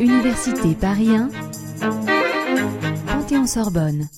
[0.00, 1.30] Université Paris 1,
[3.06, 4.08] Panthéon-Sorbonne.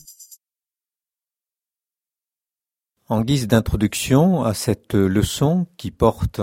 [3.09, 6.41] En guise d'introduction à cette leçon qui porte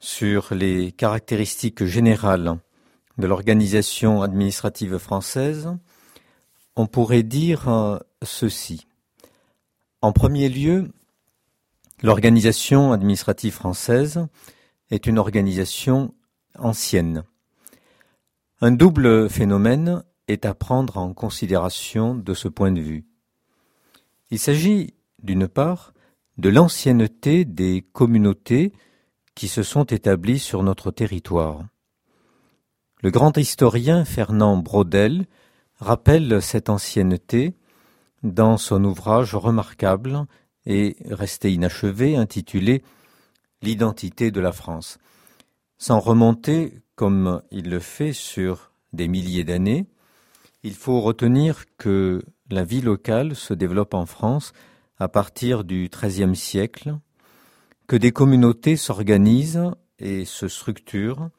[0.00, 2.58] sur les caractéristiques générales
[3.18, 5.68] de l'organisation administrative française,
[6.76, 8.86] on pourrait dire ceci.
[10.00, 10.90] En premier lieu,
[12.02, 14.26] l'organisation administrative française
[14.92, 16.14] est une organisation
[16.58, 17.24] ancienne.
[18.60, 23.06] Un double phénomène est à prendre en considération de ce point de vue.
[24.30, 25.94] Il s'agit, d'une part,
[26.36, 28.72] de l'ancienneté des communautés
[29.34, 31.64] qui se sont établies sur notre territoire.
[33.00, 35.24] Le grand historien Fernand Braudel
[35.78, 37.54] rappelle cette ancienneté
[38.22, 40.26] dans son ouvrage remarquable
[40.66, 42.82] et resté inachevé intitulé
[43.62, 44.98] L'identité de la France.
[45.78, 49.86] Sans remonter, comme il le fait sur des milliers d'années,
[50.62, 54.52] il faut retenir que la vie locale se développe en France
[54.98, 56.98] à partir du XIIIe siècle,
[57.86, 61.30] que des communautés s'organisent et se structurent,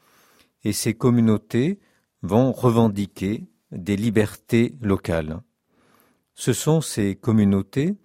[0.64, 1.80] et ces communautés
[2.22, 5.42] vont revendiquer des libertés locales.
[6.36, 7.96] Ce sont ces communautés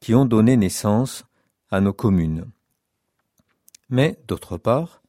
[0.00, 1.24] qui ont donné naissance
[1.70, 2.50] à nos communes.
[3.92, 5.02] Mais, d'autre part,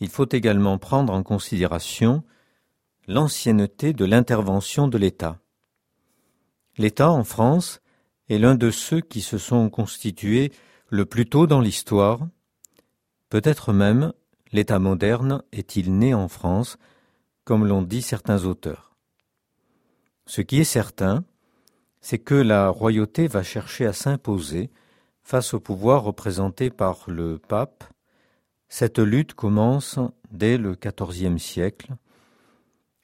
[0.00, 2.24] il faut également prendre en considération
[3.06, 5.38] l'ancienneté de l'intervention de l'État.
[6.78, 7.82] L'État en France
[8.30, 10.50] est l'un de ceux qui se sont constitués
[10.88, 12.26] le plus tôt dans l'histoire.
[13.28, 14.14] Peut-être même
[14.50, 16.78] l'État moderne est-il né en France,
[17.44, 18.96] comme l'ont dit certains auteurs.
[20.24, 21.24] Ce qui est certain,
[22.00, 24.70] c'est que la royauté va chercher à s'imposer
[25.22, 27.84] face au pouvoir représenté par le pape.
[28.74, 29.98] Cette lutte commence
[30.30, 31.92] dès le XIVe siècle,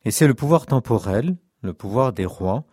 [0.06, 2.64] et c'est le pouvoir temporel, le pouvoir des rois,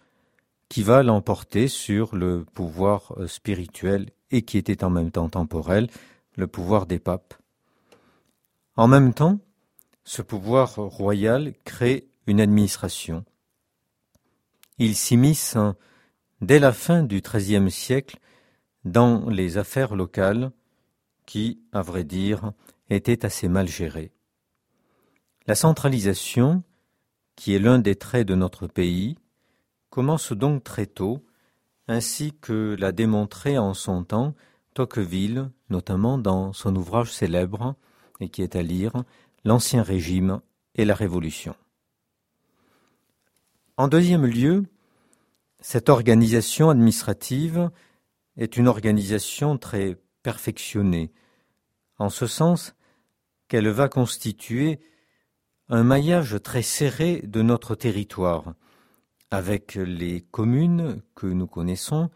[0.70, 5.90] qui va l'emporter sur le pouvoir euh, spirituel et qui était en même temps temporel,
[6.38, 7.34] le pouvoir des papes.
[8.78, 9.40] En même temps,
[10.06, 13.26] ce pouvoir royal crée une administration.
[14.78, 15.58] Il s'immisce
[16.40, 18.20] dès la fin du XIIIe siècle
[18.86, 20.54] dans les affaires locales
[21.26, 22.52] qui, à vrai dire,
[22.90, 24.12] étaient assez mal gérées.
[25.48, 26.64] La centralisation,
[27.36, 29.18] qui est l'un des traits de notre pays,
[29.90, 31.24] commence donc très tôt,
[31.88, 34.36] ainsi que l'a démontré en son temps
[34.74, 37.76] Tocqueville, notamment dans son ouvrage célèbre,
[38.20, 38.94] et qui est à lire,
[39.44, 40.42] L'Ancien Régime
[40.74, 41.56] et la Révolution.
[43.78, 44.66] En deuxième lieu,
[45.60, 47.70] cette organisation administrative
[48.38, 51.12] est une organisation très perfectionnée,
[52.00, 52.74] en ce sens
[53.48, 54.80] qu'elle va constituer
[55.70, 58.56] un maillage très serré de notre territoire,
[59.30, 62.10] avec les communes que nous connaissons,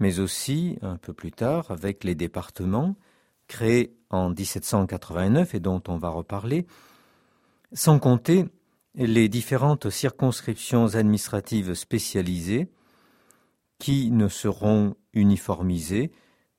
[0.00, 2.96] mais aussi, un peu plus tard, avec les départements,
[3.46, 6.66] créés en 1789 et dont on va reparler,
[7.72, 8.46] sans compter
[8.96, 12.66] les différentes circonscriptions administratives spécialisées
[13.78, 16.10] qui ne seront uniformisées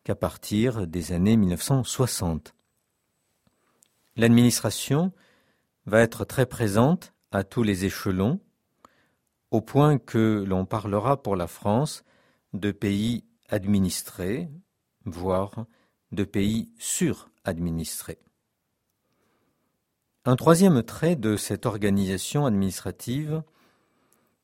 [0.07, 2.55] qu'à partir des années 1960.
[4.15, 5.11] L'administration
[5.85, 8.39] va être très présente à tous les échelons,
[9.51, 12.05] au point que l'on parlera pour la France
[12.53, 14.47] de pays administrés,
[15.03, 15.65] voire
[16.13, 18.19] de pays suradministrés.
[20.23, 23.43] Un troisième trait de cette organisation administrative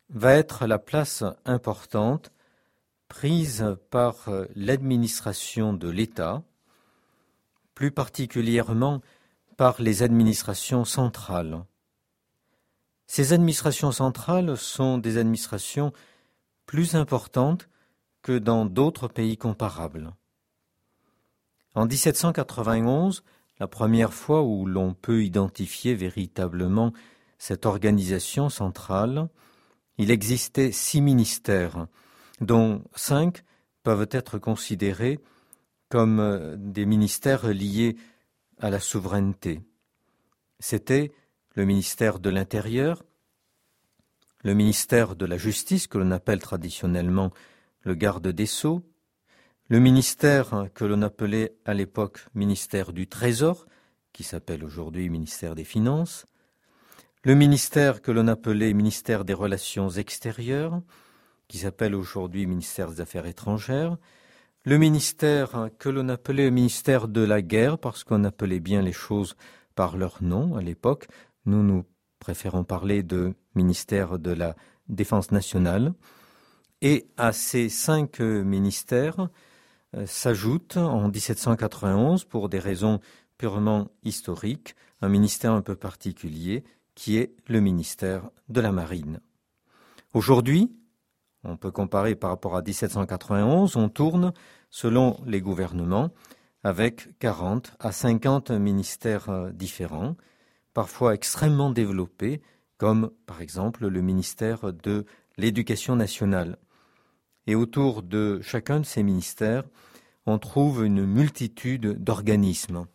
[0.09, 2.33] va être la place importante
[3.13, 6.41] prise par l'administration de l'État,
[7.75, 9.01] plus particulièrement
[9.55, 11.63] par les administrations centrales.
[13.05, 15.93] Ces administrations centrales sont des administrations
[16.65, 17.69] plus importantes
[18.23, 20.11] que dans d'autres pays comparables.
[21.75, 23.23] En 1791,
[23.59, 26.93] la première fois où l'on peut identifier véritablement
[27.37, 29.29] cette organisation centrale,
[29.99, 31.85] il existait six ministères,
[32.41, 33.43] dont cinq
[33.83, 35.19] peuvent être considérés
[35.89, 37.97] comme euh, des ministères liés
[38.59, 39.61] à la souveraineté.
[40.59, 41.11] C'était
[41.55, 43.03] le ministère de l'Intérieur,
[44.43, 47.31] le ministère de la Justice, que l'on appelle traditionnellement
[47.81, 48.81] le garde des Sceaux,
[49.69, 53.65] le ministère que l'on appelait à l'époque ministère du Trésor,
[54.11, 56.25] qui s'appelle aujourd'hui ministère des Finances,
[57.23, 60.81] le ministère que l'on appelait ministère des Relations extérieures,
[61.47, 63.97] qui s'appelle aujourd'hui ministère des Affaires étrangères,
[64.65, 69.35] le ministère que l'on appelait ministère de la guerre, parce qu'on appelait bien les choses
[69.75, 71.07] par leur nom à l'époque.
[71.45, 71.83] Nous, nous
[72.19, 74.55] préférons parler de ministère de la
[74.87, 75.93] Défense nationale.
[76.81, 79.29] Et à ces cinq ministères
[79.95, 82.99] euh, s'ajoute en 1791, pour des raisons
[83.37, 86.63] purement historiques, un ministère un peu particulier
[86.95, 89.19] qui est le ministère de la Marine.
[90.13, 90.71] Aujourd'hui,
[91.43, 94.33] on peut comparer par rapport à 1791, on tourne,
[94.69, 96.11] selon les gouvernements,
[96.63, 100.15] avec 40 à 50 ministères euh, différents,
[100.73, 102.41] parfois extrêmement développés,
[102.77, 105.05] comme par exemple le ministère de
[105.37, 106.57] l'Éducation nationale.
[107.47, 109.63] Et autour de chacun de ces ministères,
[110.25, 112.85] on trouve une multitude d'organismes.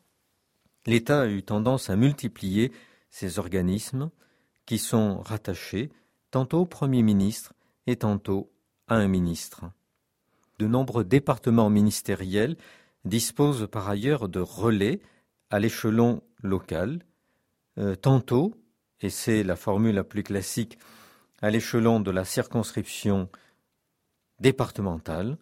[0.86, 2.72] L'État a eu tendance à multiplier
[3.10, 4.10] ces organismes
[4.64, 5.90] qui sont rattachés
[6.30, 7.52] tantôt au Premier ministre
[7.88, 8.52] et tantôt
[8.86, 9.64] à un ministre.
[10.58, 12.56] De nombreux départements ministériels
[13.06, 15.00] disposent par ailleurs de relais
[15.48, 17.02] à l'échelon local,
[17.78, 18.54] euh, tantôt,
[19.00, 20.78] et c'est la formule la plus classique,
[21.40, 23.30] à l'échelon de la circonscription
[24.38, 25.38] départementale,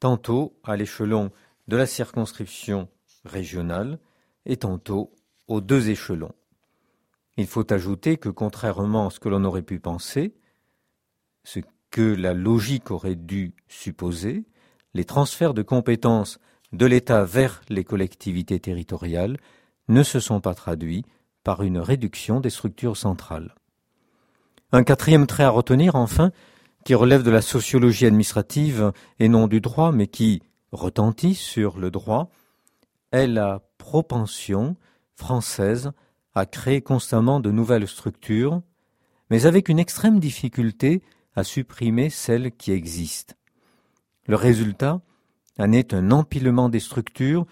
[0.00, 1.30] tantôt à l'échelon
[1.68, 2.88] de la circonscription
[3.26, 3.98] régionale
[4.46, 5.12] et tantôt
[5.46, 6.34] aux deux échelons.
[7.36, 10.34] Il faut ajouter que contrairement à ce que l'on aurait pu penser,
[11.44, 11.60] ce
[11.92, 14.44] que la logique aurait dû supposer,
[14.94, 16.40] les transferts de compétences
[16.72, 19.36] de l'État vers les collectivités territoriales
[19.88, 21.04] ne se sont pas traduits
[21.44, 23.54] par une réduction des structures centrales.
[24.72, 26.32] Un quatrième trait à retenir, enfin,
[26.84, 30.42] qui relève de la sociologie administrative et non du droit, mais qui
[30.72, 32.30] retentit sur le droit,
[33.12, 34.76] est la propension
[35.14, 35.92] française
[36.34, 38.62] à créer constamment de nouvelles structures,
[39.28, 41.02] mais avec une extrême difficulté
[41.34, 43.34] à supprimer celles qui existent.
[44.26, 45.00] Le résultat
[45.58, 47.46] en est un empilement des structures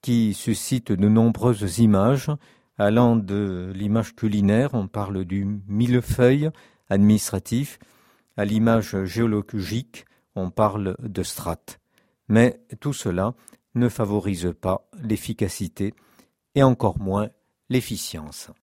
[0.00, 2.30] qui suscite de nombreuses images,
[2.78, 6.50] allant de l'image culinaire, on parle du millefeuille
[6.88, 7.78] administratif,
[8.36, 11.78] à l'image géologique, on parle de strates.
[12.28, 13.34] Mais tout cela
[13.74, 15.94] ne favorise pas l'efficacité
[16.54, 17.30] et encore moins
[17.68, 18.50] l'efficience.